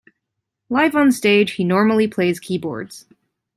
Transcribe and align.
Live 0.67 0.95
on 0.95 1.11
stage, 1.11 1.51
he 1.51 1.63
normally 1.63 2.07
plays 2.07 2.39
keyboards. 2.39 3.05